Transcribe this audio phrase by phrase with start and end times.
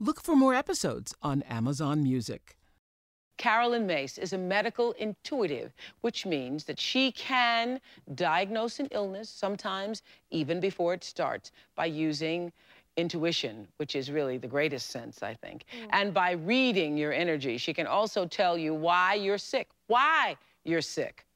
[0.00, 2.56] look for more episodes on Amazon Music.
[3.36, 7.80] Caroline Myss is a medical intuitive, which means that she can
[8.14, 12.50] diagnose an illness, sometimes even before it starts, by using
[12.96, 15.64] intuition, which is really the greatest sense, I think.
[15.74, 15.88] Mm.
[15.92, 20.82] And by reading your energy, she can also tell you why you're sick, why you're
[20.82, 21.26] sick.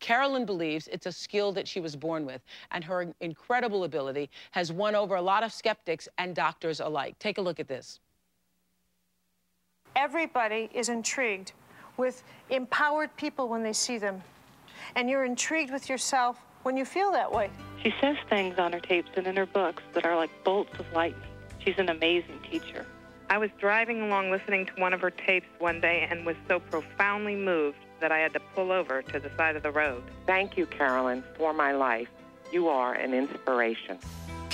[0.00, 4.70] Caroline believes it's a skill that she was born with, and her incredible ability has
[4.70, 7.18] won over a lot of skeptics and doctors alike.
[7.18, 8.00] Take a look at this.
[9.96, 11.52] Everybody is intrigued
[11.96, 14.22] with empowered people when they see them.
[14.96, 17.50] And you're intrigued with yourself when you feel that way.
[17.82, 20.92] She says things on her tapes and in her books that are like bolts of
[20.92, 21.22] lightning.
[21.64, 22.86] She's an amazing teacher.
[23.30, 26.58] I was driving along listening to one of her tapes one day and was so
[26.58, 30.02] profoundly moved that I had to pull over to the side of the road.
[30.26, 32.08] Thank you, Caroline, for my life.
[32.52, 33.98] You are an inspiration.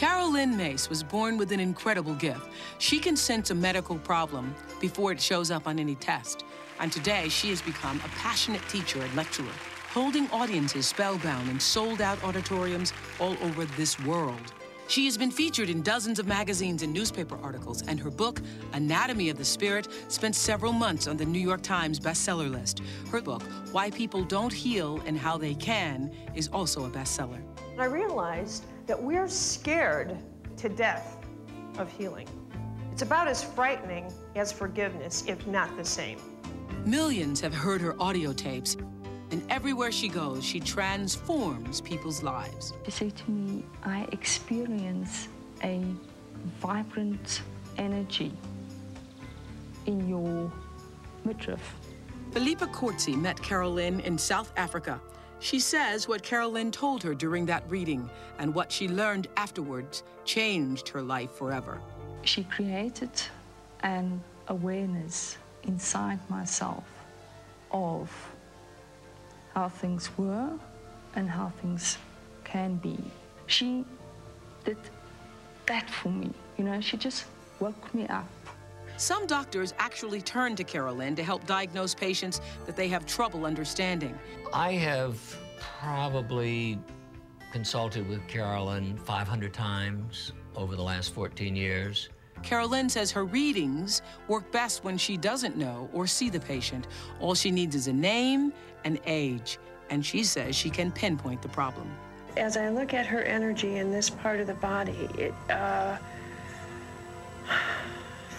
[0.01, 2.49] Caroline Myss was born with an incredible gift.
[2.79, 6.47] She can sense a medical problem before it shows up on any test.
[6.79, 9.53] And today, she has become a passionate teacher and lecturer,
[9.91, 14.41] holding audiences spellbound in sold out auditoriums all over this world.
[14.89, 18.41] She has been featured in dozens of magazines and newspaper articles, and her book,
[18.73, 22.81] Anatomy of the Spirit, spent several months on the New York Times bestseller list.
[23.11, 27.43] Her book, Why People Don't Heal and How They Can, is also a bestseller.
[27.77, 30.19] I realized that we're scared
[30.57, 31.17] to death
[31.79, 32.27] of healing.
[32.91, 36.19] It's about as frightening as forgiveness, if not the same.
[36.85, 38.77] Millions have heard her audio tapes,
[39.31, 42.73] and everywhere she goes, she transforms people's lives.
[42.85, 45.29] She said to me, I experience
[45.63, 45.85] a
[46.61, 47.43] vibrant
[47.79, 48.33] energy
[49.87, 50.51] in your
[51.25, 51.77] midriff.
[52.33, 55.01] Philippa Cortzi met Caroline in South Africa
[55.41, 58.09] she says what Caroline told her during that reading
[58.39, 61.81] and what she learned afterwards changed her life forever.
[62.23, 63.11] She created
[63.81, 66.85] an awareness inside myself
[67.71, 68.11] of
[69.55, 70.51] how things were
[71.17, 71.99] and how things
[72.45, 72.99] can be.
[73.47, 73.85] She
[74.65, 74.77] did
[75.67, 77.25] that for me, you know, she just
[77.61, 78.29] woke me up.
[79.01, 84.15] Some doctors actually turn to Caroline to help diagnose patients that they have trouble understanding.
[84.53, 85.19] I have
[85.59, 86.79] probably
[87.51, 92.11] consulted with Caroline 500 times over the last 14 years.
[92.43, 96.87] Caroline says her readings work best when she doesn't know or see the patient.
[97.21, 98.53] All she needs is a name
[98.85, 99.59] and age,
[99.89, 101.91] and she says she can pinpoint the problem.
[102.37, 105.97] As I look at her energy in this part of the body, it, uh,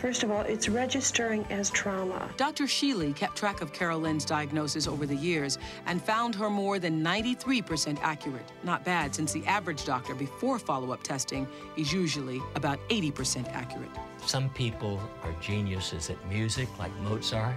[0.01, 2.27] First of all, it's registering as trauma.
[2.35, 2.63] Dr.
[2.63, 7.99] Shealy kept track of Caroline's diagnosis over the years and found her more than 93%
[8.01, 8.51] accurate.
[8.63, 11.47] Not bad, since the average doctor before follow-up testing
[11.77, 13.91] is usually about 80% accurate.
[14.25, 17.53] Some people are geniuses at music, like Mozart.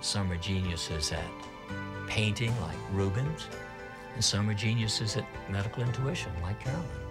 [0.00, 1.28] Some are geniuses at
[2.06, 3.48] painting, like Rubens.
[4.14, 7.05] And some are geniuses at medical intuition, like Caroline.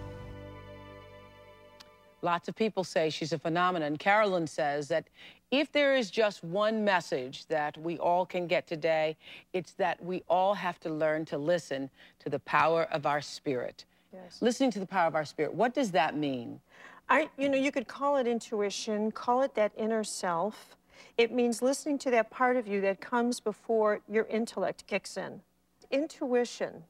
[2.22, 3.96] Lots of people say she's a phenomenon.
[3.96, 5.08] Caroline says that
[5.50, 9.16] if there is just one message that we all can get today,
[9.52, 11.90] it's that we all have to learn to listen
[12.20, 13.84] to the power of our spirit.
[14.12, 14.38] Yes.
[14.40, 16.60] Listening to the power of our spirit, what does that mean?
[17.08, 20.76] I, you know, you could call it intuition, call it that inner self.
[21.16, 25.40] It means listening to that part of you that comes before your intellect kicks in.
[25.90, 26.84] Intuition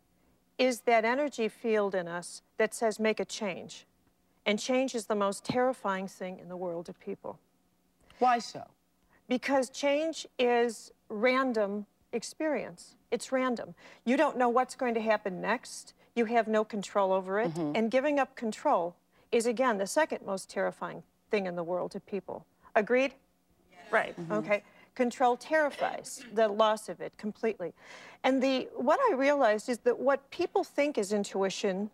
[0.58, 3.86] is that energy field in us that says make a change.
[4.46, 7.38] And change is the most terrifying thing in the world of people.
[8.20, 8.62] Why so?
[9.28, 12.94] Because change is random experience.
[13.10, 13.74] It's random.
[14.04, 15.94] You don't know what's going to happen next.
[16.14, 17.48] You have no control over it.
[17.48, 17.78] Mm -hmm.
[17.78, 18.94] And giving up control
[19.30, 22.44] is, again, the second most terrifying thing in the world to people.
[22.72, 23.12] Agreed?
[23.70, 23.92] Yes.
[23.92, 24.38] Right, mm -hmm.
[24.38, 24.62] okay.
[24.94, 27.72] Control terrifies, the loss of it completely.
[28.22, 31.90] And the what I realized is that what people think is intuition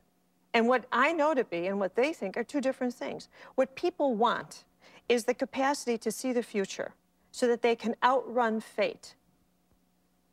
[0.54, 3.28] and what I know to be and what they think are two different things.
[3.54, 4.64] What people want
[5.08, 6.92] is the capacity to see the future
[7.30, 9.14] so that they can outrun fate.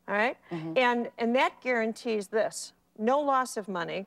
[0.07, 0.38] All right?
[0.51, 0.77] mm -hmm.
[0.77, 4.06] And, and that guarantees this no loss of money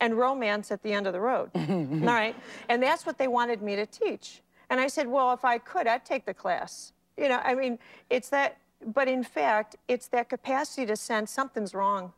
[0.00, 1.50] and romance at the end of the road.
[1.54, 2.34] All right?
[2.68, 4.42] And that's what they wanted me to teach.
[4.68, 6.92] And I said, well, if I could, I'd take the class.
[7.16, 7.78] You know, I mean,
[8.08, 12.12] it's that, but in fact, it's that capacity to sense something's wrong.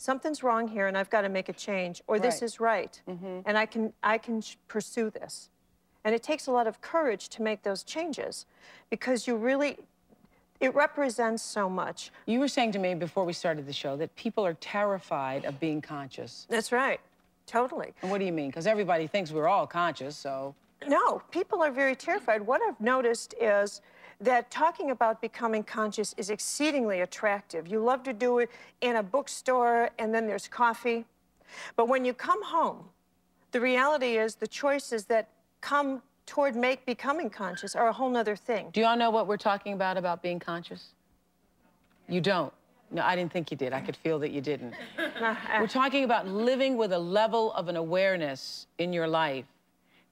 [0.00, 2.42] Something's wrong here, and I've got to make a change, or this Right.
[2.42, 3.40] is right, mm-hmm.
[3.44, 5.50] and I can I can sh- pursue this.
[6.04, 8.46] And it takes a lot of courage to make those changes,
[8.88, 9.76] because you really,
[10.58, 12.10] it represents so much.
[12.24, 15.60] You were saying to me before we started the show that people are terrified of
[15.60, 16.46] being conscious.
[16.48, 17.00] That's right,
[17.46, 17.92] totally.
[18.00, 18.48] And what do you mean?
[18.48, 20.54] Because everybody thinks we're all conscious, so.
[20.88, 22.40] No, people are very terrified.
[22.40, 23.82] What I've noticed is
[24.20, 27.66] that talking about becoming conscious is exceedingly attractive.
[27.68, 28.50] You love to do it
[28.80, 31.04] in a bookstore, and then there's coffee.
[31.76, 32.84] But when you come home,
[33.52, 35.28] the reality is the choices that
[35.60, 38.68] come toward make becoming conscious are a whole nother thing.
[38.72, 40.92] Do you all know what we're talking about about being conscious?
[42.08, 42.52] You don't.
[42.92, 43.72] No, I didn't think you did.
[43.72, 44.74] I could feel that you didn't.
[45.60, 49.44] We're talking about living with a level of an awareness in your life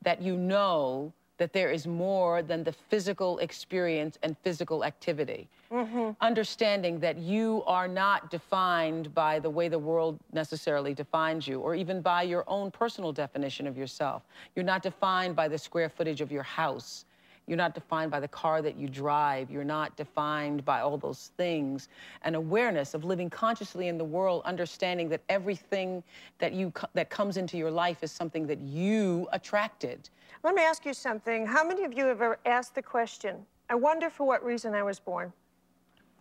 [0.02, 5.48] that you know that there is more than the physical experience and physical activity.
[5.72, 6.10] Mm-hmm.
[6.20, 11.74] Understanding that you are not defined by the way the world necessarily defines you, or
[11.74, 14.22] even by your own personal definition of yourself.
[14.54, 17.04] You're not defined by the square footage of your house.
[17.48, 19.50] You're not defined by the car that you drive.
[19.50, 21.88] You're not defined by all those things.
[22.22, 26.04] An awareness of living consciously in the world, understanding that everything
[26.38, 30.10] that you co- that comes into your life is something that you attracted.
[30.42, 31.46] Let me ask you something.
[31.46, 34.82] How many of you have ever asked the question, I wonder for what reason I
[34.82, 35.32] was born?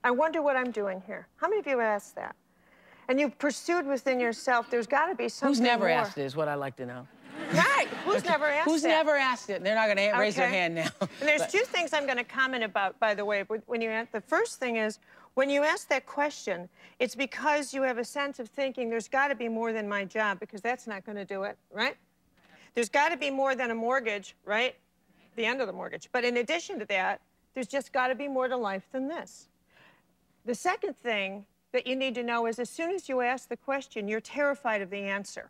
[0.04, 1.28] I wonder what I'm doing here.
[1.36, 2.36] How many of you have asked that?
[3.10, 5.90] And you've pursued within yourself, there's got to be something Who's never more.
[5.90, 7.08] asked it is what I like to know.
[8.08, 8.72] Who's never asked it?
[8.72, 8.88] Who's that?
[8.90, 9.64] never asked it?
[9.64, 10.90] They're not going to raise their hand now.
[11.02, 13.44] And there's But- two things I'm going to comment about, by the way.
[13.44, 15.00] When- When you ask, the first thing is
[15.36, 16.68] when you ask that question,
[17.00, 20.04] it's because you have a sense of thinking there's got to be more than my
[20.06, 21.96] job because that's not going to do it, right?
[22.74, 24.76] There's got to be more than a mortgage, right?
[25.36, 26.10] The end of the mortgage.
[26.12, 27.22] But in addition to that,
[27.54, 29.48] there's just got to be more to life than this.
[30.46, 33.58] The second thing that you need to know is as soon as you ask the
[33.58, 35.50] question, you're terrified of the answer.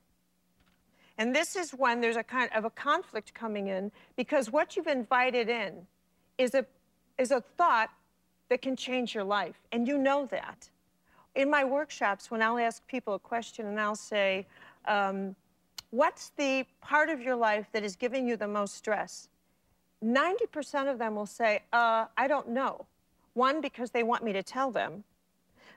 [1.17, 4.87] And this is when there's a kind of a conflict coming in because what you've
[4.87, 5.87] invited in
[6.37, 6.65] is a
[7.17, 7.89] is a thought
[8.49, 10.69] that can change your life, and you know that.
[11.35, 14.45] In my workshops, when I'll ask people a question and I'll say,
[14.85, 15.35] um,
[15.89, 19.29] "What's the part of your life that is giving you the most stress?"
[20.03, 22.85] 90% of them will say, uh, "I don't know."
[23.33, 25.03] One, because they want me to tell them,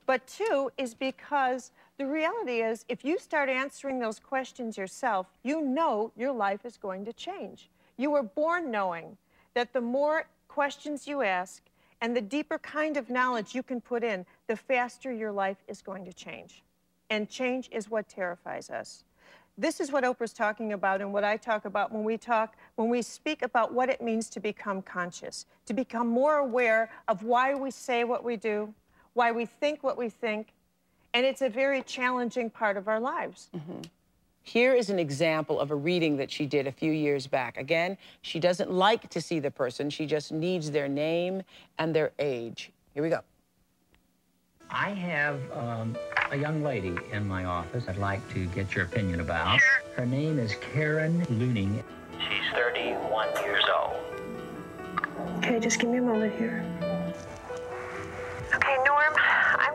[0.07, 5.61] but two is because the reality is, if you start answering those questions yourself, you
[5.61, 7.69] know your life is going to change.
[7.99, 9.19] You were born knowing
[9.53, 11.63] that the more questions you ask
[12.01, 15.83] and the deeper kind of knowledge you can put in, the faster your life is
[15.83, 16.63] going to change.
[17.11, 19.05] And change is what terrifies us.
[19.59, 22.89] This is what Oprah's talking about and what I talk about when we talk, when
[22.89, 27.55] we speak about what it means to become conscious, to become more aware of why
[27.55, 28.73] we say what we do,
[29.13, 30.55] why we think what we think,
[31.15, 33.51] and it's a very challenging part of our lives.
[34.43, 37.57] Here is an example of a reading that she did a few years back.
[37.57, 41.43] Again, she doesn't like to see the person, she just needs their name
[41.79, 42.73] and their age.
[42.95, 43.21] Here we go.
[44.73, 45.97] I have um,
[46.31, 49.61] a young lady in my office I'd like to get your opinion about.
[49.97, 51.83] Her name is Karen Looning.
[52.19, 53.97] She's 31 years old.
[55.39, 56.65] Okay, just give me a moment here.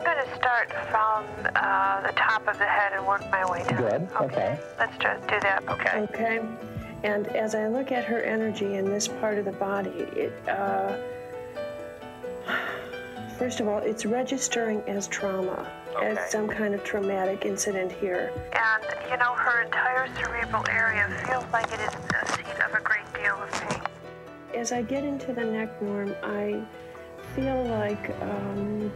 [0.06, 1.24] Okay, Norm, I'm going to start from
[1.56, 3.82] uh, the top of the head and work my way down.
[3.82, 4.58] Good, okay.
[4.78, 5.62] Let's just do that.
[5.68, 6.00] Okay.
[6.12, 6.40] Okay.
[7.02, 10.96] And as I look at her energy in this part of the body, it, uh,
[13.38, 16.08] first of all, it's registering as trauma, Okay.
[16.08, 18.32] as some kind of traumatic incident here.
[18.52, 22.80] And, you know, her entire cerebral area feels like it is the seat of a
[22.82, 23.80] great deal of pain.
[24.54, 26.62] As I get into the neck, Norm, I
[27.34, 28.90] feel like um,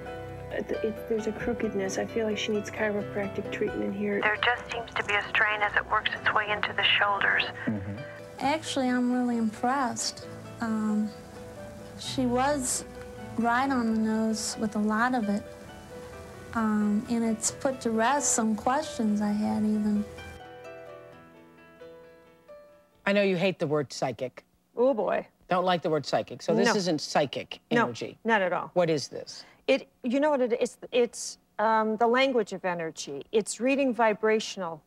[0.52, 1.98] it, it, there's a crookedness.
[1.98, 4.20] I feel like she needs chiropractic treatment here.
[4.20, 7.44] There just seems to be a strain as it works its way into the shoulders.
[8.40, 10.26] Actually, I'm really impressed.
[10.60, 11.10] Um,
[11.98, 12.84] she was
[13.36, 15.42] right on the nose with a lot of it.
[16.54, 20.04] Um, and it's put to rest some questions I had even.
[23.06, 24.44] I know you hate the word psychic.
[24.76, 25.26] Oh boy.
[25.48, 26.42] Don't like the word psychic.
[26.42, 26.74] So this No.
[26.76, 27.74] isn't psychic energy.
[27.76, 28.18] No, energy.
[28.24, 28.70] not at all.
[28.74, 29.44] What is this?
[29.70, 30.78] It, you know what it is?
[30.90, 33.22] It's um, the language of energy.
[33.30, 34.82] It's reading vibrational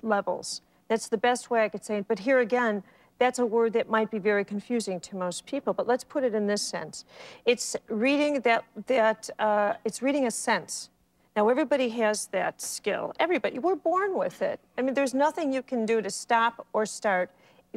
[0.00, 0.62] levels.
[0.88, 2.08] That's the best way I could say it.
[2.08, 2.82] But here again,
[3.18, 5.74] that's a word that might be very confusing to most people.
[5.74, 7.04] But let's put it in this sense:
[7.44, 10.88] it's reading that that uh, it's reading a sense.
[11.36, 13.12] Now everybody has that skill.
[13.20, 14.60] Everybody, we're born with it.
[14.78, 17.30] I mean, there's nothing you can do to stop or start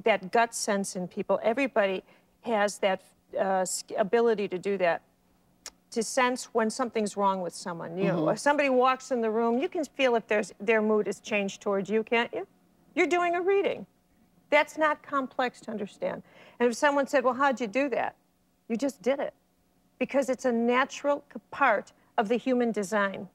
[0.05, 1.37] that gut sense in people.
[1.43, 2.01] Everybody
[2.43, 3.01] has that
[3.37, 3.65] uh,
[3.97, 5.01] ability to do that
[5.95, 7.97] to sense when something's wrong with someone.
[7.97, 8.33] You know, Mhm.
[8.33, 11.61] if somebody walks in the room, you can feel if there's, their mood has changed
[11.61, 12.47] towards you, can't you?
[12.93, 13.85] You're doing a reading.
[14.49, 16.21] That's not complex to understand.
[16.59, 18.15] And if someone said, well, how'd you do that?
[18.67, 19.33] You just did it
[19.97, 23.27] because it's a natural part of the human design.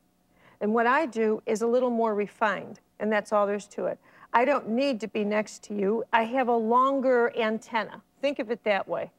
[0.60, 3.98] And what I do is a little more refined, and that's all there's to it.
[4.32, 6.04] I don't need to be next to you.
[6.12, 8.02] I have a longer antenna.
[8.20, 9.10] Think of it that way.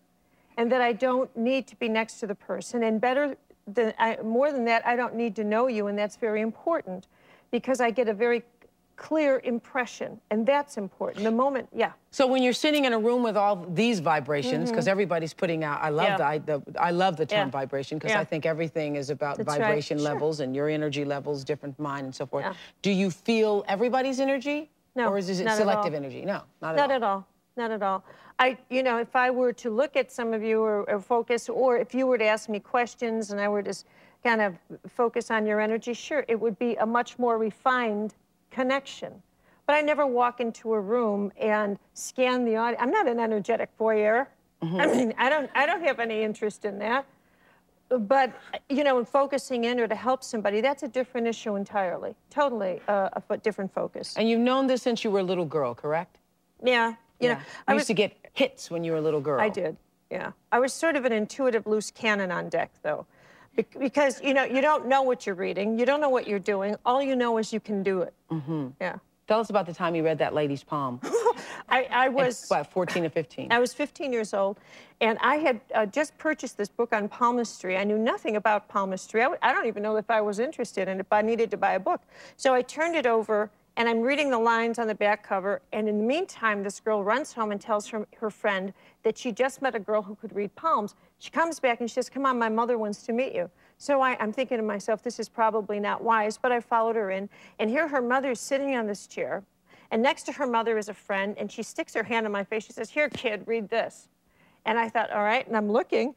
[0.57, 2.83] And that I don't need to be next to the person.
[2.83, 3.35] And better
[3.67, 7.07] than I, more than that, I don't need to know you, and that's very important
[7.51, 8.43] because I get a very
[8.97, 11.23] clear impression, and that's important.
[11.23, 11.93] The moment, yeah.
[12.11, 14.91] So when you're sitting in a room with all these vibrations, because Mhm.
[14.91, 16.17] everybody's putting out, I love Yeah.
[16.17, 17.51] the, I, the I love the term Yeah.
[17.51, 18.19] vibration because Yeah.
[18.19, 19.59] I think everything is about That's right.
[19.59, 20.03] vibration Sure.
[20.05, 22.45] levels and your energy levels, different mind and so forth.
[22.83, 24.69] Do you feel everybody's energy?
[24.93, 26.23] No, Or is it selective energy?
[26.23, 26.95] No, not at Not all.
[26.97, 27.25] at all.
[27.57, 28.03] Not at all.
[28.39, 31.49] I, you know, if I were to look at some of you or, or focus,
[31.49, 33.73] or if you were to ask me questions and I were to
[34.23, 38.13] kind of focus on your energy, sure, it would be a much more refined
[38.49, 39.21] connection.
[39.67, 42.81] But I never walk into a room and scan the audience.
[42.81, 44.27] I'm not an energetic voyeur.
[44.61, 47.05] I mean, I don't, I don't have any interest in that.
[47.89, 48.31] But,
[48.69, 52.15] you know, in focusing in or to help somebody, that's a different issue entirely.
[52.29, 54.15] Totally uh, a different focus.
[54.17, 56.17] And you've known this since you were a little girl, correct?
[56.63, 56.93] Yeah.
[57.21, 59.39] You know, You I used was, to get hits when you were a little girl.
[59.39, 59.77] I did,
[60.09, 60.31] yeah.
[60.51, 63.05] I was sort of an intuitive loose cannon on deck, though.
[63.55, 65.77] Bec- Because, you know, you don't know what you're reading.
[65.77, 66.75] You don't know what you're doing.
[66.85, 68.13] All you know is you can do it.
[68.31, 68.67] Mm-hmm.
[68.79, 68.97] Yeah.
[69.27, 70.99] Tell us about the time you read that lady's palm.
[71.69, 72.45] I, I At, was...
[72.49, 73.51] what, 14 or 15?
[73.51, 74.59] I was 15 years old,
[74.99, 77.77] and I had uh, just purchased this book on palmistry.
[77.77, 79.21] I knew nothing about palmistry.
[79.21, 81.49] I, w- I don't even know if I was interested in it, but I needed
[81.51, 82.01] to buy a book.
[82.35, 85.61] So I turned it over, and I'm reading the lines on the back cover.
[85.71, 88.73] And in the meantime, this girl runs home and tells her, her friend
[89.03, 90.95] that she just met a girl who could read palms.
[91.19, 93.49] She comes back and she says, Come on, my mother wants to meet you.
[93.77, 97.11] So I, I'm thinking to myself, this is probably not wise, but I followed her
[97.11, 97.29] in.
[97.59, 99.43] And here her mother's sitting on this chair.
[99.89, 102.43] And next to her mother is a friend, and she sticks her hand in my
[102.43, 102.65] face.
[102.65, 104.09] She says, Here, kid, read this.
[104.65, 105.47] And I thought, All right.
[105.47, 106.13] And I'm looking,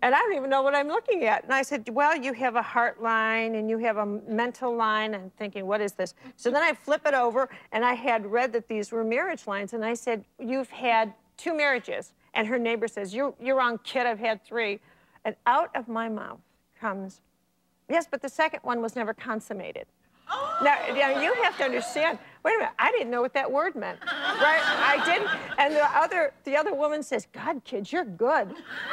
[0.00, 1.44] and I don't even know what I'm looking at.
[1.44, 5.14] And I said, Well, you have a heart line and you have a mental line.
[5.14, 6.14] I'm thinking, What is this?
[6.36, 9.72] So then I flip it over, and I had read that these were marriage lines.
[9.72, 12.12] And I said, You've had two marriages.
[12.34, 14.06] And her neighbor says, You're, you're wrong, kid.
[14.06, 14.80] I've had three.
[15.24, 16.40] And out of my mouth
[16.80, 17.20] comes,
[17.88, 19.86] Yes, but the second one was never consummated.
[20.62, 22.18] Now, now, you have to understand.
[22.48, 24.62] Wait a minute, I didn't know what that word meant, right?
[24.64, 25.28] I didn't.
[25.58, 28.48] And the other, the other woman says, "God, kids, you're good."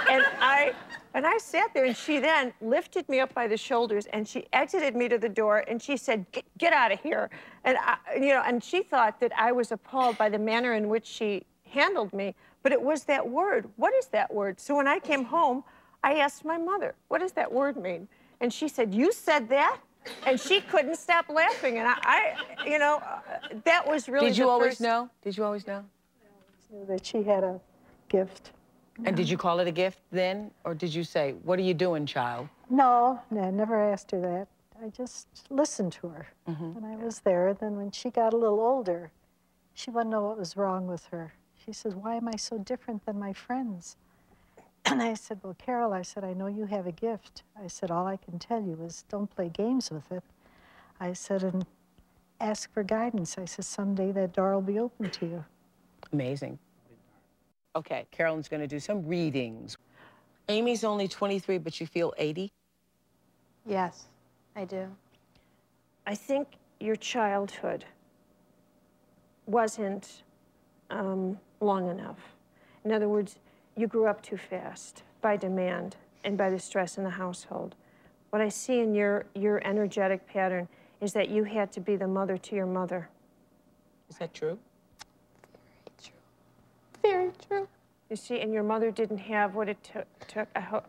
[0.10, 0.74] And I,
[1.14, 4.46] and I sat there, and she then lifted me up by the shoulders, and she
[4.52, 6.26] exited me to the door, and she said,
[6.58, 7.30] "Get, out of here."
[7.64, 10.90] And I, you know, and she thought that I was appalled by the manner in
[10.90, 13.70] which she handled me, but it was that word.
[13.78, 14.60] What is that word?
[14.60, 15.64] So when I came home,
[16.04, 18.10] I asked my mother, "What does that word mean?"
[18.42, 19.78] And she said, "You said that."
[20.26, 21.78] And she couldn't stop laughing.
[21.80, 23.20] And I, I you know, uh,
[23.64, 24.28] that was really.
[24.30, 25.10] Did you the always first- know?
[25.24, 25.84] Did you always know?
[25.84, 27.60] I knew that she had a
[28.10, 28.52] gift.
[29.04, 30.52] And did you call it a gift then?
[30.64, 32.48] Or did you say, What are you doing, child?
[32.70, 34.48] No, no, I never asked her that.
[34.82, 36.28] I just listened to her.
[36.48, 36.78] Mhm.
[36.78, 37.54] And I was there.
[37.54, 39.12] Then when she got a little older,
[39.74, 41.34] she wanted to know what was wrong with her.
[41.66, 43.98] She says, Why am I so different than my friends?
[44.86, 47.44] And I said, Well, Carol, I said, I know you have a gift.
[47.62, 50.24] I said, All I can tell you is don't play games with it.
[51.00, 51.65] I said, And
[52.39, 53.38] ask for guidance.
[53.38, 55.46] I said, Someday that door will be open to you.
[56.13, 56.60] Amazing.
[57.75, 59.75] Okay, Caroline's going to do some readings.
[60.48, 62.51] Amy's only 23, but you feel 80?
[63.65, 64.06] Yes,
[64.56, 64.88] I do.
[66.06, 66.48] I think
[66.80, 67.84] your childhood
[69.48, 70.24] wasn't
[70.92, 72.20] um, long enough.
[72.86, 73.38] In other words,
[73.75, 77.75] you grew up too fast by demand and by the stress in the household.
[78.29, 80.67] What I see in your, your energetic pattern
[81.01, 83.10] is that you had to be the mother to your mother.
[84.10, 84.58] Is that true?
[85.84, 86.13] Very true.
[87.01, 87.67] Very true.
[88.10, 90.84] You see, and your mother didn't have what it took, took I ho-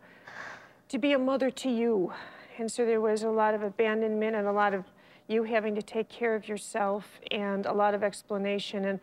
[0.89, 2.13] to be a mother to you.
[2.59, 4.85] And so there was a lot of abandonment and a lot of
[5.29, 9.01] you having to take care of yourself and a lot of explanation and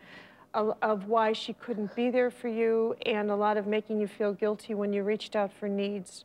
[0.54, 4.06] of, of why she couldn't be there for you and a lot of making you
[4.06, 6.24] feel guilty when you reached out for needs.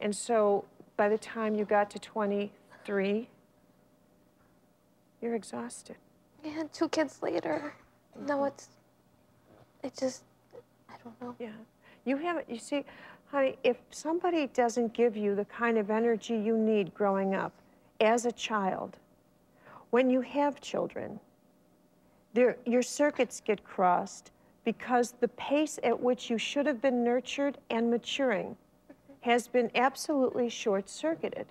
[0.00, 0.64] And so
[0.96, 3.28] by the time you got to 23,
[5.20, 5.96] you're exhausted.
[6.44, 7.74] Yeah, two kids later.
[8.26, 8.68] No, it's.
[9.82, 10.22] It just.
[10.88, 11.34] I don't know.
[11.38, 11.50] Yeah.
[12.04, 12.84] You haven't, you see,
[13.26, 17.52] honey, if somebody doesn't give you the kind of energy you need growing up
[18.00, 18.98] as a child,
[19.90, 21.18] when you have children,
[22.36, 24.30] there, your circuits get crossed
[24.64, 28.56] because the pace at which you should have been nurtured and maturing
[29.22, 31.46] has been absolutely short circuited.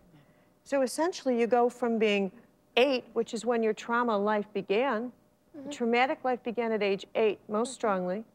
[0.63, 2.31] So essentially, you go from being
[2.77, 5.11] eight, which is when your trauma life began,
[5.57, 5.69] Mm-hmm.
[5.69, 8.25] traumatic life began at age eight, most strongly,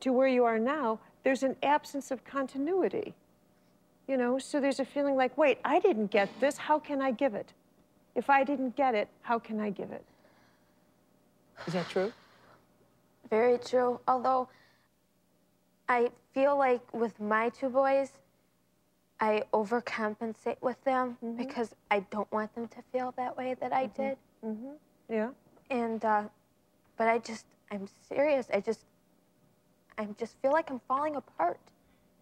[0.00, 3.12] to where you are now, there's an absence of continuity.
[4.08, 7.10] You know, so there's a feeling like, wait, I didn't get this, how can I
[7.10, 7.52] give it?
[8.14, 10.02] If I didn't get it, how can I give it?
[11.66, 12.12] Is that true?
[13.30, 14.00] Very true.
[14.06, 14.48] Although
[15.88, 18.12] I feel like with my two boys,
[19.18, 23.86] I overcompensate with them because I don't want them to feel that way that I
[23.86, 24.18] did.
[24.44, 24.72] Mm-hmm.
[25.08, 25.30] Yeah.
[25.70, 26.24] And, uh,
[26.96, 28.48] but I just, I'm serious.
[28.52, 28.84] I just,
[29.98, 31.58] I just feel like I'm falling apart.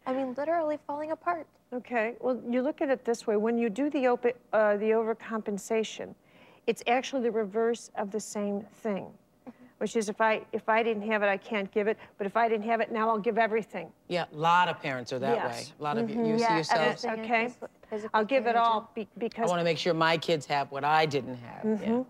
[0.06, 1.46] I mean, literally falling apart.
[1.72, 3.36] Okay, well, you look at it this way.
[3.36, 6.14] When you do the, uh, the overcompensation,
[6.66, 9.06] it's actually the reverse of the same thing,
[9.84, 12.38] which is if I, if I didn't have it, I can't give it, but if
[12.38, 13.92] I didn't have it, now I'll give everything.
[14.08, 15.68] Yeah, a lot of parents are that Yes.
[15.68, 15.74] way.
[15.78, 16.26] A lot of Mhm.
[16.26, 17.04] you see Yeah, yourselves.
[17.04, 18.08] everything Okay.
[18.14, 21.04] I'll give it all be- I want to make sure my kids have what I
[21.04, 21.64] didn't have.
[21.82, 21.86] Yeah.
[21.88, 22.06] Mhm.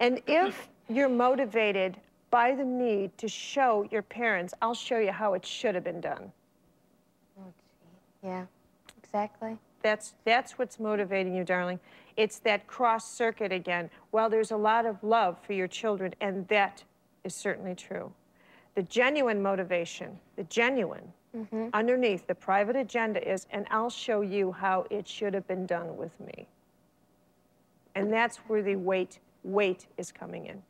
[0.00, 1.96] And if you're motivated
[2.30, 6.02] by the need to show your parents, I'll show you how it should have been
[6.02, 6.30] done.
[8.22, 8.44] Yeah,
[9.02, 9.56] exactly.
[9.80, 11.80] That's that's what's motivating you, darling.
[12.16, 13.90] It's that cross circuit again.
[14.12, 16.84] Well, there's a lot of love for your children, and that
[17.24, 18.12] is certainly true.
[18.74, 21.68] The genuine motivation, the genuine, Mm-hmm.
[21.72, 25.96] underneath the private agenda is, and I'll show you how it should have been done
[25.96, 26.46] with me.
[27.94, 30.62] And that's where the weight weight is coming in.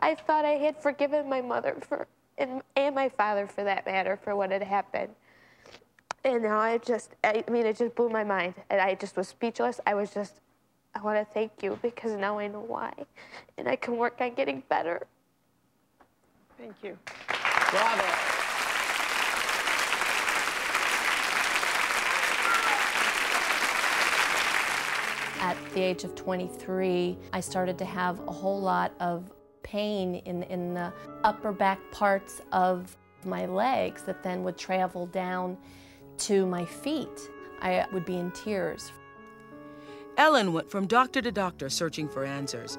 [0.00, 4.16] I thought I had forgiven my mother for, and, and my father for that matter,
[4.16, 5.14] for what had happened.
[6.24, 8.54] And now I just, I mean, it just blew my mind.
[8.70, 9.80] And I just was speechless.
[9.86, 10.40] I was just,
[10.94, 12.92] I want to thank you because now I know why.
[13.56, 15.06] And I can work on getting better.
[16.58, 16.98] Thank you.
[17.70, 18.02] Bravo.
[25.40, 29.30] At the age of 23, I started to have a whole lot of
[29.62, 35.56] pain in, in the upper back parts of my legs that then would travel down
[36.18, 37.30] to my feet.
[37.60, 38.92] I would be in tears.
[40.16, 42.78] Ellen went from doctor to doctor searching for answers.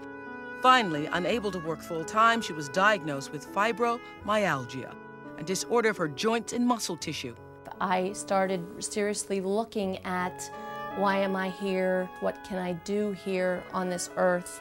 [0.61, 4.93] Finally, unable to work full time, she was diagnosed with fibromyalgia,
[5.37, 7.33] a disorder of her joints and muscle tissue.
[7.79, 10.51] I started seriously looking at
[10.97, 12.09] why am I here?
[12.19, 14.59] What can I do here on this earth?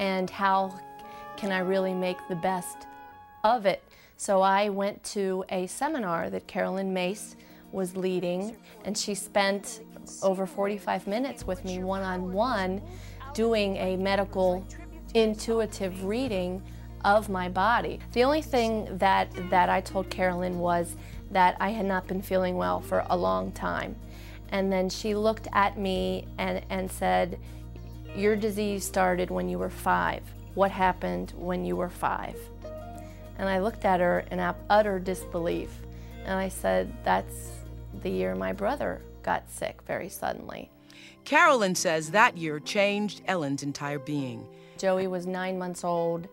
[0.00, 0.76] And how
[1.36, 2.88] can I really make the best
[3.44, 3.82] of it?
[4.16, 7.36] So I went to a seminar that Caroline Myss
[7.72, 9.80] was leading, and she spent
[10.22, 12.82] over 45 minutes with me one on one
[13.34, 14.66] doing a medical
[15.14, 16.62] intuitive reading
[17.04, 18.00] of my body.
[18.12, 20.96] The only thing that, that I told Caroline was
[21.30, 23.96] that I had not been feeling well for a long time.
[24.50, 27.38] And then she looked at me and, and said,
[28.16, 30.22] Your disease started when you were five.
[30.54, 32.36] What happened when you were five?
[33.38, 35.70] And I looked at her in utter disbelief.
[36.24, 37.57] And I said, That's
[38.02, 40.70] the year my brother got sick very suddenly.
[41.24, 44.46] Caroline says that year changed Ellen's entire being.
[44.78, 46.28] Joey was nine months old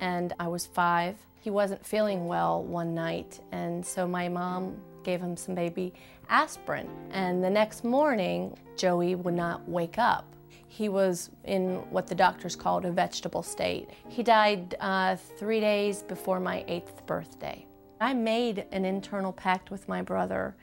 [0.00, 1.16] and I was five.
[1.40, 5.94] He wasn't feeling well one night, and so my mom gave him some baby
[6.28, 6.88] aspirin.
[7.10, 10.24] And the next morning, Joey would not wake up.
[10.68, 13.90] He was in what the doctors called a vegetable state.
[14.08, 17.66] He died uh, three days before my eighth birthday.
[18.00, 20.54] I made an internal pact with my brother.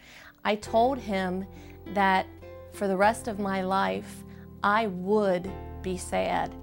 [0.47, 1.45] I told him
[1.87, 2.25] that
[2.71, 4.23] for the rest of my life,
[4.63, 6.55] I would be sad.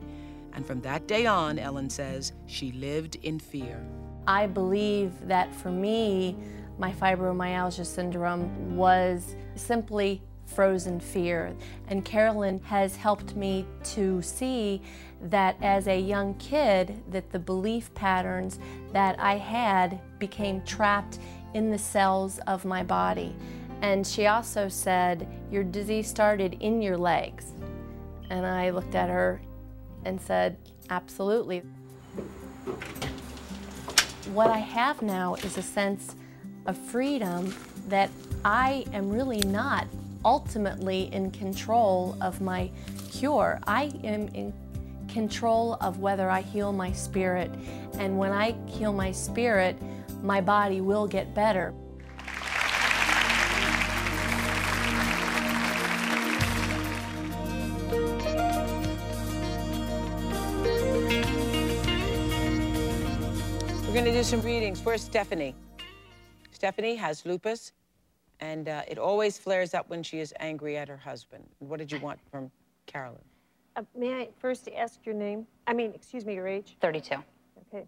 [0.55, 3.85] And from that day on, Ellen says, she lived in fear.
[4.27, 6.35] I believe that for me,
[6.79, 11.55] my fibromyalgia syndrome was simply frozen fear.
[11.89, 14.81] And Caroline has helped me to see
[15.25, 18.59] that as a young kid, that the belief patterns
[18.95, 21.19] that I had became trapped
[21.53, 23.37] in the cells of my body.
[23.85, 27.53] And she also said, your disease started in your legs.
[28.31, 29.43] And I looked at her
[30.07, 30.57] and said,
[30.89, 31.59] absolutely.
[34.33, 36.17] What I have now is a sense
[36.65, 37.55] of freedom
[37.89, 38.09] that
[38.43, 39.87] I am really not
[40.25, 42.71] ultimately in control of my
[43.13, 43.61] cure.
[43.67, 44.55] I am in
[45.09, 47.51] control of whether I heal my spirit.
[47.99, 49.77] And when I heal my spirit,
[50.23, 51.75] my body will get better.
[64.05, 64.85] Going to do some readings.
[64.85, 65.55] Where's Stephanie?
[66.51, 67.73] Stephanie has lupus,
[68.39, 71.43] and uh, it always flares up when she is angry at her husband.
[71.61, 72.51] What did you want from
[72.85, 73.25] Caroline?
[73.77, 75.47] Uh, may I first ask your name?
[75.67, 76.77] I mean, excuse me, your age?
[76.83, 77.15] 32.
[77.73, 77.87] Okay.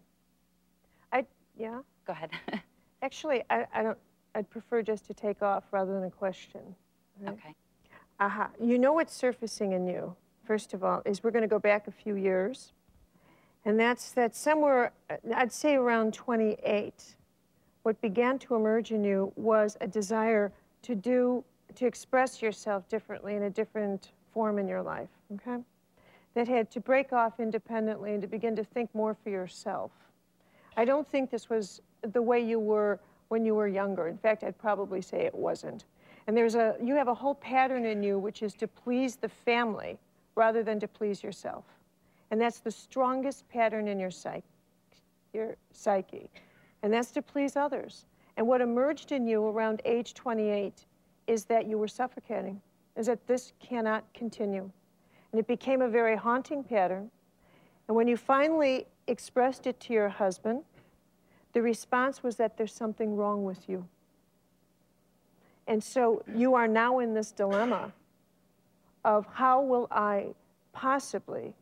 [1.13, 1.23] I,
[1.55, 1.81] yeah?
[2.07, 2.31] Go ahead.
[3.03, 3.97] Actually, I, I don't,
[4.33, 6.61] I'd prefer just to take off rather than a question.
[7.21, 7.33] right?
[7.33, 7.53] Okay.
[8.19, 8.49] Aha.
[8.59, 10.15] You know what's surfacing in you,
[10.47, 12.73] first of all, is we're going to go back a few years.
[13.67, 17.17] And that's that somewhere, uh, I'd say around 28,
[17.83, 20.53] what began to emerge in you was a desire
[20.83, 21.43] to do,
[21.75, 25.61] to express yourself differently in a different form in your life, okay?
[26.33, 29.91] That had to break off independently and to begin to think more for yourself.
[30.77, 31.81] I don't think this was
[32.13, 34.07] the way you were when you were younger.
[34.07, 35.83] In fact, I'd probably say it wasn't.
[36.27, 39.27] And there's a, you have a whole pattern in you which is to please the
[39.27, 39.97] family
[40.35, 41.65] rather than to please yourself.
[42.31, 44.43] And that's the strongest pattern in your psyche,
[45.33, 46.29] your psyche.
[46.83, 48.05] And that's to please others.
[48.35, 50.85] And what emerged in you around age 28
[51.25, 52.61] is that you were suffocating,
[52.95, 54.69] is that this cannot continue.
[55.31, 57.09] And it became a very haunting pattern.
[57.87, 60.63] And when you finally expressed it to your husband,
[61.53, 63.87] the response was that there's something wrong with you.
[65.67, 67.91] And so you are now in this dilemma
[69.03, 70.27] of how will I
[70.71, 71.53] possibly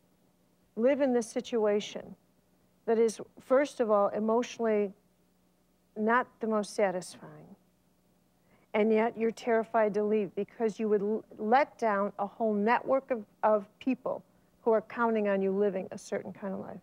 [0.76, 2.14] live in this situation
[2.86, 4.92] that is, first of all, emotionally
[5.96, 7.32] not the most satisfying.
[8.74, 13.10] And yet you're terrified to leave because you would l- let down a whole network
[13.10, 14.22] of, of people
[14.62, 16.80] who are counting on you living a certain kind of life.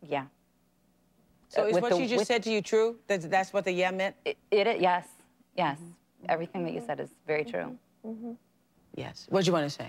[0.00, 0.24] Yeah.
[1.48, 2.96] So Uh, is what the- she just with- said to you true?
[3.08, 4.16] That's, that's what the yeah meant?
[4.24, 5.06] It, it yes,
[5.54, 5.78] yes.
[6.28, 7.76] Everything that you said is very true.
[8.06, 8.32] Mm-hmm.
[8.94, 9.26] Yes.
[9.28, 9.88] What do you want to say?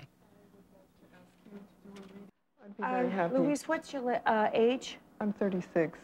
[2.64, 3.36] I'd be very happy.
[3.36, 4.96] Louise, what's your uh, age?
[5.20, 5.98] I'm 36.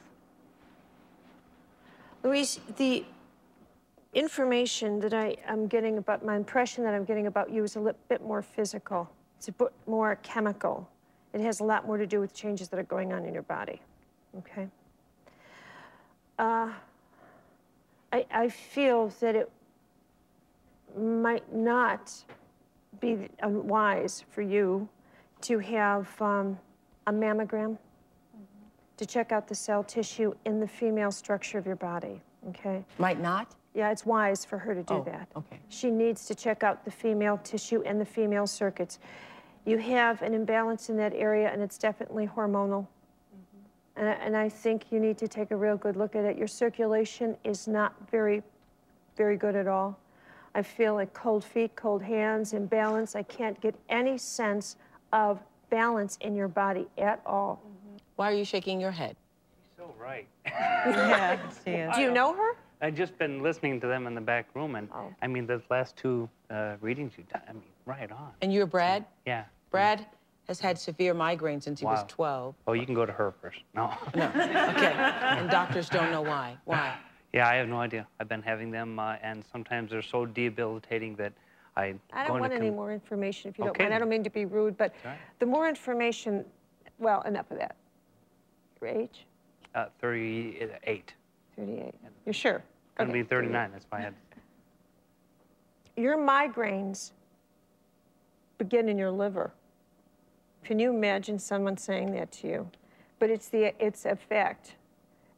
[2.23, 3.05] Louise, the
[4.13, 7.81] information that I am getting about, my impression that I'm getting about you is a
[7.81, 9.11] little bit more physical.
[9.39, 10.87] It's a bit more chemical.
[11.33, 13.45] It has a lot more to do with changes that are going on in your
[13.45, 13.81] body,
[14.39, 14.69] okay?
[16.39, 16.71] Uh,
[18.13, 19.51] I, I feel that it
[20.99, 22.13] might not
[23.01, 24.89] be uh, wise for you
[25.43, 26.59] to have um,
[27.07, 27.77] a mammogram
[28.97, 32.85] to check out the cell tissue in the female structure of your body, okay?
[32.99, 33.55] Might not?
[33.75, 35.29] Yeah, it's wise for her to do Oh, that.
[35.37, 35.59] okay.
[35.69, 38.99] She needs to check out the female tissue and the female circuits.
[39.65, 42.87] You have an imbalance in that area, and it's definitely hormonal.
[43.97, 46.37] And, and I think you need to take a real good look at it.
[46.37, 48.43] Your circulation is not very,
[49.17, 49.99] very good at all.
[50.55, 53.15] I feel like cold feet, cold hands, imbalance.
[53.15, 54.77] I can't get any sense
[55.13, 55.39] of
[55.71, 57.63] balance in your body at all.
[58.17, 59.17] Why are you shaking your head?
[59.63, 60.27] She's so right.
[60.47, 61.95] Yeah, she is.
[61.97, 62.57] Do you know her?
[62.83, 65.13] I've just been listening to them in the back room, and Oh.
[65.21, 68.31] I mean, the last two uh, readings you've done, I mean, right on.
[68.41, 69.05] And you're Brad?
[69.27, 69.45] Yeah.
[69.71, 70.07] Brad
[70.49, 72.07] has had severe migraines since he was Wow.
[72.09, 72.55] 12.
[72.69, 73.59] Oh, you can go to her first.
[73.75, 73.93] No.
[74.17, 74.27] No.
[74.29, 74.93] Okay.
[74.93, 76.57] And doctors don't know why.
[76.65, 76.97] Why?
[77.33, 78.07] Yeah, I have no idea.
[78.19, 81.33] I've been having them, uh, and sometimes they're so debilitating that
[81.77, 81.95] I.
[82.13, 83.95] I don't going want to any more information if you don't mind.
[83.95, 85.17] I don't mean to be rude, but right.
[85.39, 86.45] the more information,
[86.99, 87.77] well, enough of that.
[88.81, 89.27] Your age?
[89.75, 91.15] Uh, 38.
[91.57, 91.95] 38.
[92.25, 92.63] You're sure?
[92.97, 93.71] Gonna be 39.
[93.73, 94.15] That's why I had.
[95.97, 97.13] Your migraines
[98.59, 99.53] begin in your liver.
[100.65, 102.71] Can you imagine someone saying that to you?
[103.19, 104.75] But it's the it's a fact,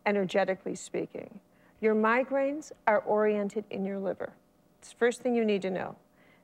[0.06, 1.40] energetically speaking.
[1.80, 4.32] Your migraines are oriented in your liver.
[4.78, 5.96] It's the first thing you need to know.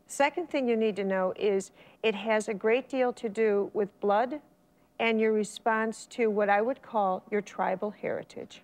[0.08, 1.70] Second thing you need to know is
[2.02, 4.40] it has a great deal to do with blood
[4.98, 8.62] and your response to what I would call your tribal heritage.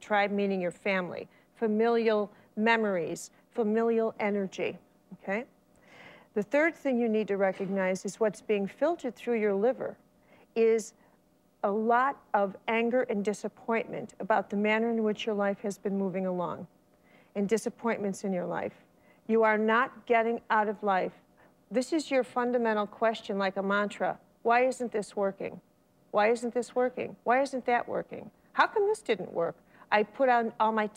[0.00, 4.78] Tribe meaning your family, familial memories, familial energy,
[5.22, 5.44] okay?
[6.34, 9.96] The third thing you need to recognize is what's being filtered through your liver
[10.54, 10.94] is
[11.64, 15.98] a lot of anger and disappointment about the manner in which your life has been
[15.98, 16.68] moving along
[17.34, 18.85] and disappointments in your life.
[19.26, 21.12] You are not getting out of life.
[21.70, 24.18] This is your fundamental question, like a mantra.
[24.42, 25.60] Why isn't this working?
[26.12, 27.16] Why isn't this working?
[27.24, 28.30] Why isn't that working?
[28.52, 29.56] How come this didn't work?
[29.90, 30.88] I put on all my.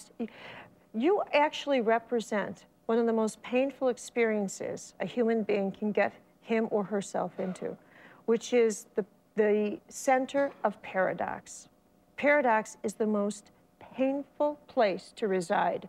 [0.94, 6.68] You actually represent one of the most painful experiences a human being can get him
[6.72, 7.78] or herself into,
[8.26, 11.70] which is the, the center of paradox.
[12.18, 13.52] Paradox is the most
[13.96, 15.88] painful place to reside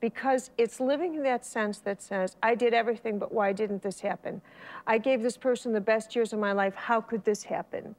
[0.00, 4.00] because it's living in that sense that says, I did everything, but why didn't this
[4.00, 4.40] happen?
[4.86, 7.94] I gave this person the best years of my life, how could this happen?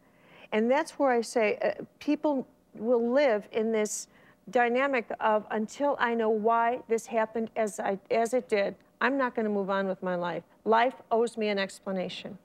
[0.51, 4.07] And that's where I say uh, people will live in this
[4.49, 9.35] dynamic of until I know why this happened as, I, as it did, I'm not
[9.35, 10.43] going to move on with my life.
[10.65, 12.37] Life owes me an explanation.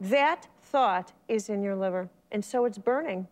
[0.00, 3.26] That thought is in your liver, and so it's burning.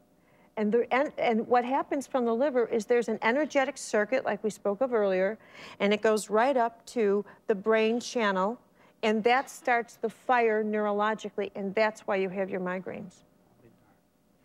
[0.57, 4.45] And, the, and, and what happens from the liver is there's an energetic circuit, like
[4.45, 5.39] we spoke of earlier,
[5.81, 8.61] and it goes right up to the brain channel,
[9.03, 13.15] and that starts the fire neurologically, and that's why you have your migraines.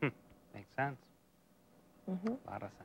[0.02, 0.08] Hmm.
[0.56, 0.98] Makes sense.
[2.10, 2.28] Mm-hmm.
[2.28, 2.84] A lot of sense.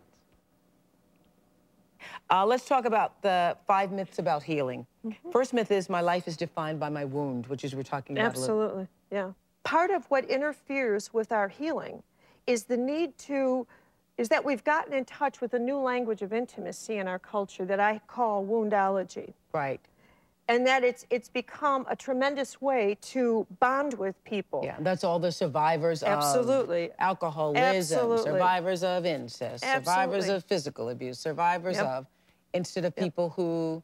[2.29, 4.85] Uh, let's talk about the five myths about healing.
[5.07, 5.31] Mm-hmm.
[5.31, 8.35] First myth is my life is defined by my wound, which is we're talking about.
[8.35, 9.33] a little- Absolutely, yeah.
[9.63, 12.03] Part of what interferes with our healing
[12.47, 13.67] is the need to,
[14.19, 17.65] is that we've gotten in touch with a new language of intimacy in our culture
[17.65, 19.33] that I call woundology.
[19.53, 19.81] Right.
[20.49, 24.63] And that it's it's become a tremendous way to bond with people.
[24.65, 26.87] Yeah, that's all the survivors Absolutely.
[26.87, 28.23] of alcoholism, Absolutely.
[28.33, 29.85] survivors of incest, Absolutely.
[29.85, 31.87] survivors of physical abuse, survivors Yep.
[31.87, 32.07] of,
[32.55, 33.83] instead of people who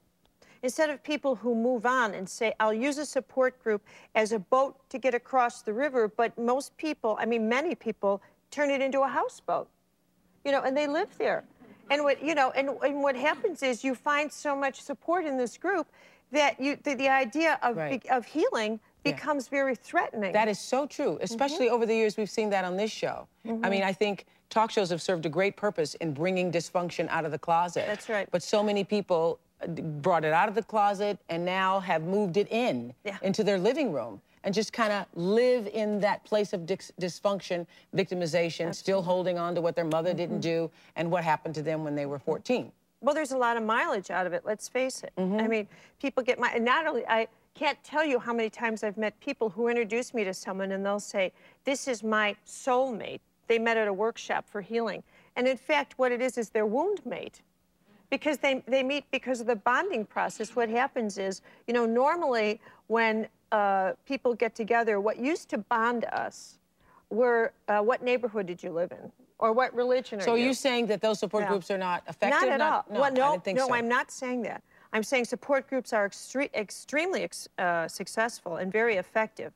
[0.62, 4.38] Instead of people who move on and say, I'll use a support group as a
[4.40, 8.81] boat to get across the river, but most people, I mean, many people, turn it
[8.81, 9.69] into a houseboat,
[10.45, 11.45] you know, and they live there.
[11.91, 15.37] And what, you know, and, and what happens is you find so much support in
[15.37, 15.87] this group
[16.33, 18.05] that you, the, the idea of, Right.
[18.11, 20.33] of healing becomes very threatening.
[20.33, 23.27] That is so true, especially over the years we've seen that on this show.
[23.47, 23.71] I Mhm.
[23.71, 27.31] mean, I think talk shows have served a great purpose in bringing dysfunction out of
[27.31, 27.85] the closet.
[27.87, 28.29] That's right.
[28.31, 32.37] But so many people uh, brought it out of the closet and now have moved
[32.37, 33.17] it in Yeah.
[33.23, 38.74] into their living room and just kind of live in that place of dysfunction, victimization,
[38.74, 40.40] still holding on to what their mother didn't Mm-hmm.
[40.40, 42.70] do and what happened to them when they were 14.
[43.01, 45.12] Well, there's a lot of mileage out of it, let's face it.
[45.16, 45.68] I mean,
[46.01, 49.18] people get my, and not only, I can't tell you how many times I've met
[49.20, 51.33] people who introduce me to someone and they'll say,
[51.64, 53.20] This is my soulmate.
[53.46, 55.03] They met at a workshop for healing.
[55.37, 57.40] And in fact, what it is is their wound mate.
[58.11, 60.57] Because they, they meet because of the bonding process.
[60.57, 66.05] What happens is, you know, normally when uh, people get together, what used to bond
[66.07, 66.59] us
[67.11, 69.11] were uh, what neighborhood did you live in?
[69.39, 70.47] Or what religion are So are you?
[70.47, 71.51] you saying that those support Yeah.
[71.51, 72.41] groups are not effective?
[72.41, 72.85] Not at all.
[72.91, 73.75] No, well, no, I didn't think no, so.
[73.75, 74.63] I'm not saying that.
[74.93, 79.53] I'm saying support groups are extre- extremely ex- uh, successful and very effective.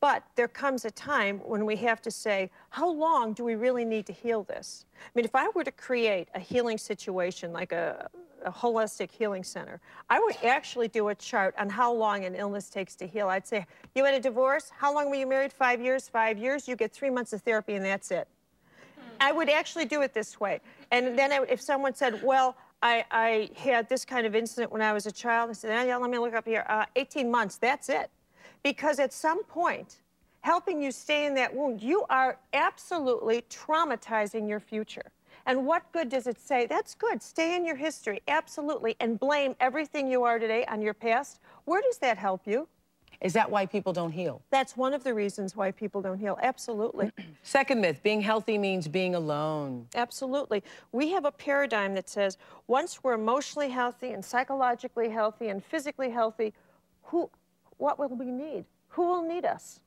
[0.00, 3.84] But there comes a time when we have to say, how long do we really
[3.84, 4.86] need to heal this?
[4.96, 8.08] I mean, if I were to create a healing situation like a,
[8.44, 12.70] a holistic healing center, I would actually do a chart on how long an illness
[12.70, 13.28] takes to heal.
[13.28, 14.70] I'd say, you had a divorce?
[14.76, 15.52] How long were you married?
[15.52, 16.08] Five years?
[16.08, 16.68] Five years?
[16.68, 18.28] You get three months of therapy and that's it.
[19.20, 20.60] I would actually do it this way.
[20.90, 24.80] And then I, if someone said, well, I, I had this kind of incident when
[24.80, 26.64] I was a child, I said, "Ah, yeah, let me look up here.
[26.68, 28.10] Uh, 18 months, that's it.
[28.62, 29.96] Because at some point,
[30.40, 35.12] helping you stay in that wound, you are absolutely traumatizing your future.
[35.46, 36.66] And what good does it say?
[36.66, 37.22] That's good.
[37.22, 41.40] Stay in your history, absolutely, and blame everything you are today on your past.
[41.64, 42.68] Where does that help you?
[43.20, 44.40] Is that why people don't heal?
[44.50, 46.38] That's one of the reasons why people don't heal.
[46.42, 47.12] Absolutely.
[47.42, 49.86] Second myth being healthy means being alone.
[49.94, 50.62] Absolutely.
[50.92, 56.10] We have a paradigm that says once we're emotionally healthy and psychologically healthy and physically
[56.10, 56.54] healthy,
[57.04, 57.28] who,
[57.76, 58.64] what will we need?
[58.88, 59.80] Who will need us?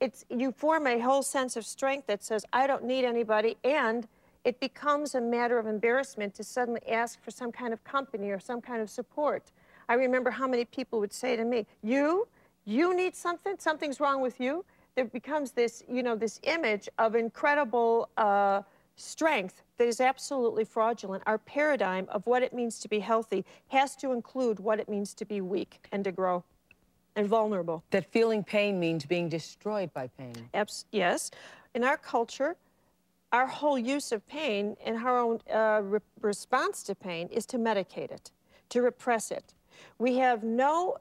[0.00, 4.06] It's, you form a whole sense of strength that says, I don't need anybody, and
[4.48, 8.40] it becomes a matter of embarrassment to suddenly ask for some kind of company or
[8.40, 9.52] some kind of support.
[9.90, 12.26] I remember how many people would say to me, You,
[12.64, 14.64] you need something, something's wrong with you.
[14.94, 18.62] There becomes this, you know, this image of incredible uh,
[18.96, 21.22] strength that is absolutely fraudulent.
[21.26, 25.12] Our paradigm of what it means to be healthy has to include what it means
[25.12, 26.42] to be weak and to grow
[27.16, 27.84] and vulnerable.
[27.90, 30.48] That feeling pain means being destroyed by pain.
[30.54, 31.30] Abs- yes.
[31.74, 32.56] In our culture,
[33.32, 37.58] our whole use of pain and our own uh, re- response to pain is to
[37.58, 38.30] medicate it,
[38.70, 39.54] to repress it.
[39.98, 40.96] We have no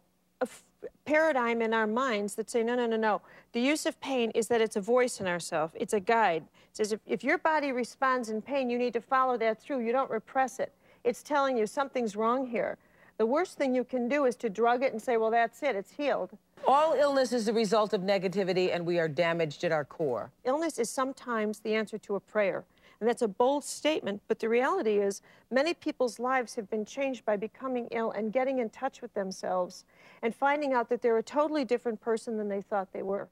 [1.06, 3.22] paradigm in our minds that say, no, no, no, no.
[3.54, 5.72] The use of pain is that it's a voice in ourself.
[5.74, 6.44] It's a guide.
[6.44, 9.86] It says if, if your body responds in pain, you need to follow that through.
[9.86, 10.74] You don't repress it.
[11.04, 12.78] It's telling you something's wrong here.
[13.18, 15.76] The worst thing you can do is to drug it and say, well, that's it,
[15.76, 16.38] it's healed.
[16.68, 20.32] All illness is the result of negativity, and we are damaged at our core.
[20.46, 22.64] Illness is sometimes the answer to a prayer.
[23.00, 27.26] And that's a bold statement, but the reality is many people's lives have been changed
[27.26, 29.86] by becoming ill and getting in touch with themselves
[30.22, 33.30] and finding out that they're a totally different person than they thought they were.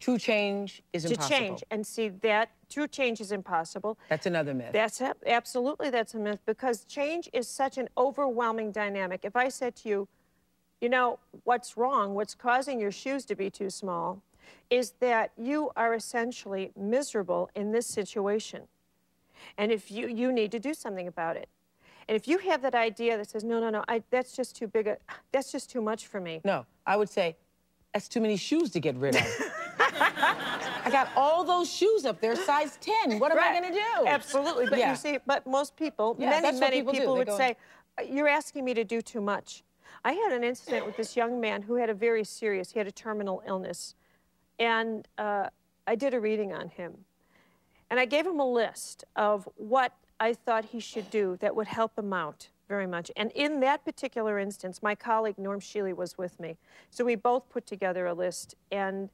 [0.00, 1.28] True change is impossible.
[1.28, 3.98] to change and see that true change is impossible.
[4.08, 4.70] That's another myth.
[4.72, 9.24] That's ab- absolutely that's a myth because change is such an overwhelming dynamic.
[9.24, 10.08] If I said to you,
[10.80, 14.22] you know, what's wrong, what's causing your shoes to be too small,
[14.70, 18.62] is that you are essentially miserable in this situation.
[19.56, 21.48] And if you, you need to do something about it.
[22.08, 24.66] And if you have that idea that says, no, no, no, I, that's just too
[24.66, 24.96] big, a,
[25.32, 26.40] that's just too much for me.
[26.44, 27.36] No, I would say,
[27.92, 29.22] that's too many shoes to get rid of.
[30.00, 33.18] I got all those shoes up there, size 10.
[33.18, 33.54] What am Right.
[33.56, 34.06] I going to do?
[34.06, 34.66] Absolutely.
[34.66, 34.90] But Yeah.
[34.90, 37.16] you see, but most people, Yeah, many, many people people.
[37.16, 37.56] Would go- say,
[37.98, 39.62] "Uh, you're asking me to do too much.
[40.04, 42.86] I had an incident with this young man who had a very serious, he had
[42.86, 43.94] a terminal illness.
[44.58, 45.48] And uh,
[45.86, 47.04] I did a reading on him.
[47.90, 51.68] And I gave him a list of what I thought he should do that would
[51.68, 53.10] help him out very much.
[53.16, 56.58] And in that particular instance, my colleague Norm Shealy was with me.
[56.90, 58.54] So we both put together a list.
[58.70, 59.10] And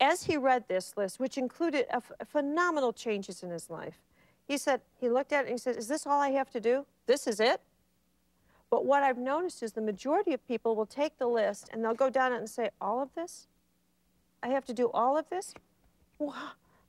[0.00, 1.86] as he read this list, which included
[2.26, 4.00] phenomenal changes in his life,
[4.46, 6.60] he said, he looked at it and he said, Is this all I have to
[6.60, 6.86] do?
[7.06, 7.60] This is it?
[8.68, 11.94] But what I've noticed is the majority of people will take the list and they'll
[11.94, 13.48] go down it and say, All of this?
[14.42, 15.54] I have to do all of this?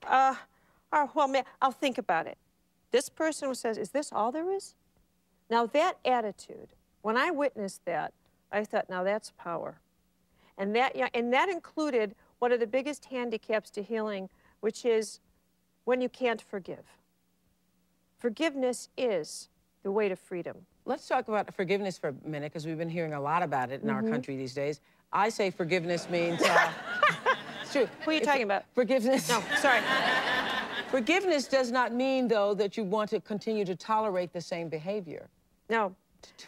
[0.04, 0.34] Uh,
[0.92, 2.38] oh, well, I'll think about it.
[2.90, 4.74] This person says, Is this all there is?
[5.50, 6.68] Now, that attitude,
[7.02, 8.12] when I witnessed that,
[8.50, 9.80] I thought, Now that's power.
[10.58, 14.28] And that, and that included one of the biggest handicaps to healing,
[14.62, 15.20] which is
[15.84, 16.82] when you can't forgive.
[18.18, 19.48] Forgiveness is
[19.84, 20.56] the way to freedom.
[20.84, 23.82] Let's talk about forgiveness for a minute, because we've been hearing a lot about it
[23.84, 24.10] in our Mhm.
[24.10, 24.80] country these days.
[25.12, 26.40] I say forgiveness means.
[26.50, 26.72] Uh,
[27.62, 27.86] it's true.
[28.04, 28.64] Who are you If- talking about?
[28.74, 29.28] Forgiveness.
[29.28, 29.80] No, sorry.
[30.88, 35.28] Forgiveness does not mean, though, that you want to continue to tolerate the same behavior.
[35.70, 35.94] No.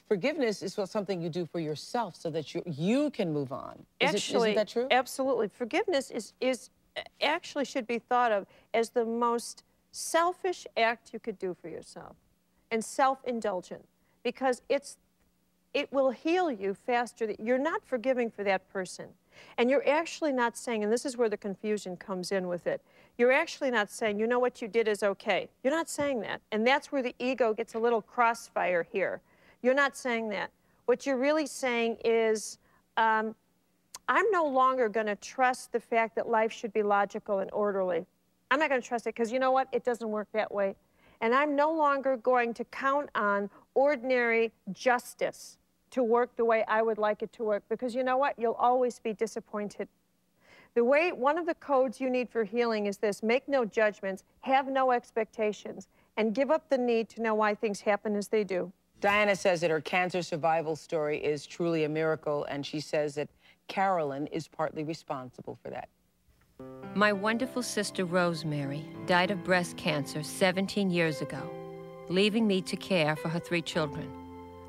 [0.08, 3.84] Forgiveness is what- something you do for yourself so that you, you can move on.
[4.00, 4.86] Is actually, isn't that true?
[4.90, 5.48] Absolutely.
[5.48, 6.70] Forgiveness is, is
[7.20, 12.16] actually should be thought of as the most selfish act you could do for yourself
[12.70, 13.84] and self-indulgent
[14.22, 14.96] because it's
[15.72, 17.26] it will heal you faster.
[17.26, 19.06] that You're not forgiving for that person.
[19.58, 22.80] And you're actually not saying, and this is where the confusion comes in with it,
[23.18, 25.48] you're actually not saying, you know what you did is okay.
[25.62, 26.40] You're not saying that.
[26.52, 29.20] And that's where the ego gets a little crossfire here.
[29.64, 30.50] You're not saying that.
[30.84, 32.58] What you're really saying is,
[32.98, 33.34] um,
[34.06, 38.04] I'm no longer going to trust the fact that life should be logical and orderly.
[38.50, 39.68] I'm not going to trust it because you know what?
[39.72, 40.74] It doesn't work that way.
[41.22, 45.56] And I'm no longer going to count on ordinary justice
[45.92, 48.38] to work the way I would like it to work because you know what?
[48.38, 49.88] You'll always be disappointed.
[50.74, 54.24] The way, one of the codes you need for healing is this make no judgments,
[54.42, 58.44] have no expectations, and give up the need to know why things happen as they
[58.44, 58.70] do.
[59.00, 63.28] Diana says that her cancer survival story is truly a miracle, and she says that
[63.68, 65.88] Caroline is partly responsible for that.
[66.94, 71.50] My wonderful sister Rosemary died of breast cancer 17 years ago,
[72.08, 74.08] leaving me to care for her three children.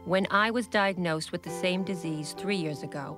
[0.06, 3.18] When I was diagnosed with the same disease three years ago,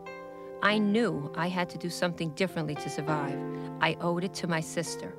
[0.62, 3.39] I knew I had to do something differently to survive.
[3.80, 5.13] I owed it to my sister.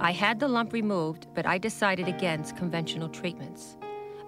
[0.00, 3.76] I had the lump removed, but I decided against conventional treatments.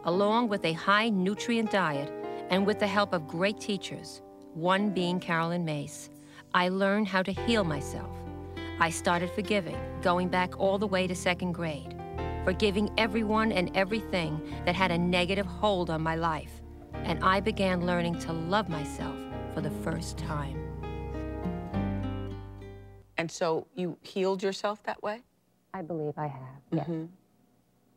[0.06, 2.12] Along with a high nutrient diet
[2.50, 4.20] and with the help of great teachers,
[4.52, 6.10] one being Caroline Myss,
[6.52, 8.14] I learned how to heal myself.
[8.80, 11.96] I started forgiving, going back all the way to second grade,
[12.44, 16.60] forgiving everyone and everything that had a negative hold on my life.
[16.92, 19.16] And I began learning to love myself
[19.54, 20.60] for the first time.
[23.16, 25.22] And so you healed yourself that way?
[25.72, 26.86] I believe I have, yes.
[26.86, 27.08] Mhm.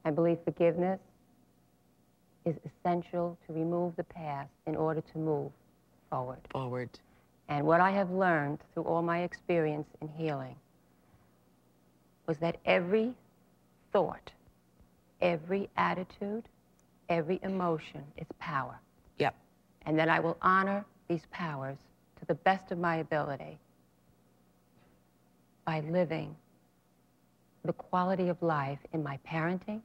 [0.05, 1.01] I believe forgiveness
[2.47, 5.51] is essential to remove the past in order to move
[6.09, 6.39] forward.
[6.49, 6.89] Forward.
[7.49, 10.55] And what I have learned through all my experience in healing
[12.25, 13.13] was that every
[13.91, 14.31] thought,
[15.21, 16.43] every attitude,
[17.09, 18.79] every emotion is power.
[19.19, 19.35] Yep.
[19.85, 21.77] And that I will honor these powers
[22.19, 23.57] to the best of my ability
[25.65, 26.33] by living
[27.65, 29.81] the quality of life in my parenting,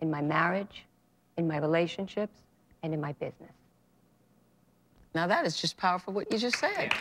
[0.00, 0.86] in my marriage,
[1.36, 2.38] in my relationships,
[2.82, 3.52] and in my business.
[5.14, 6.92] Now that is just powerful what you just said.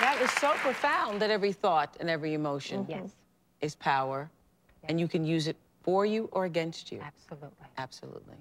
[0.00, 2.98] That is so profound that every thought and every emotion Yes.
[2.98, 3.06] Mm-hmm.
[3.66, 4.30] is power,
[4.84, 7.00] and you can use it for you or against you.
[7.02, 7.66] Absolutely.
[7.78, 8.36] Absolutely.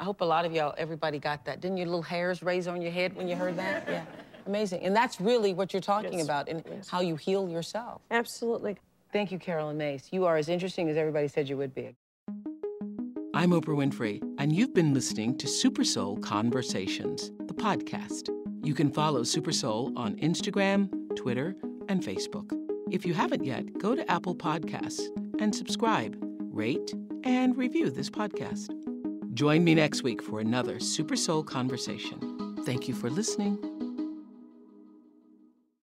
[0.00, 1.60] I hope a lot of y'all, everybody got that.
[1.60, 3.84] Didn't your little hairs raise on your head when you heard that?
[3.88, 4.04] Yeah.
[4.46, 4.82] Amazing.
[4.82, 6.24] And that's really what you're talking Yes.
[6.24, 8.00] about and how you heal yourself.
[8.10, 8.78] Absolutely.
[9.12, 10.08] Thank you, Caroline Myss.
[10.12, 11.94] You are as interesting as everybody said you would be.
[13.34, 18.30] I'm Oprah Winfrey, and you've been listening to Super Soul Conversations, the podcast.
[18.64, 21.54] You can follow Super Soul on Instagram, Twitter,
[21.88, 22.52] and Facebook.
[22.90, 25.02] If you haven't yet, go to Apple Podcasts
[25.40, 26.16] and subscribe,
[26.52, 26.92] rate,
[27.24, 28.74] and review this podcast.
[29.34, 32.56] Join me next week for another Super Soul Conversation.
[32.64, 33.77] Thank you for listening.